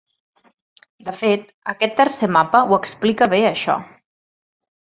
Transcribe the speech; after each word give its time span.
De 1.09 1.13
fet, 1.19 1.43
aquest 1.75 1.95
tercer 2.01 2.31
mapa 2.39 2.65
ho 2.71 2.81
explica 2.81 3.31
bé, 3.35 3.43
això. 3.55 3.81